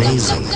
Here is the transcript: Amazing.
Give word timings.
Amazing. 0.00 0.49